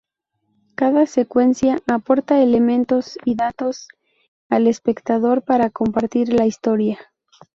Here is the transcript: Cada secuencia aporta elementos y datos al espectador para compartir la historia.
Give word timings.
Cada 0.73 1.05
secuencia 1.05 1.77
aporta 1.85 2.41
elementos 2.41 3.19
y 3.23 3.35
datos 3.35 3.87
al 4.49 4.65
espectador 4.65 5.43
para 5.43 5.69
compartir 5.69 6.33
la 6.33 6.47
historia. 6.47 6.97